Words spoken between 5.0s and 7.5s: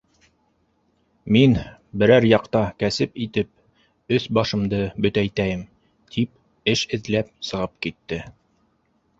бөтәйтәйем,— тип эш эҙләп